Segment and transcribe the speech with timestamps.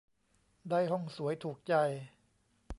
[0.69, 1.73] ได้ห้องสวยถูกใจ